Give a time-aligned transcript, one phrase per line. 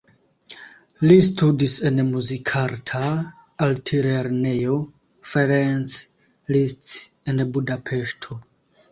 [1.09, 3.01] Li studis en Muzikarta
[3.65, 4.77] Altlernejo
[5.33, 5.99] Ferenc
[6.55, 6.95] Liszt
[7.33, 8.39] en Budapeŝto.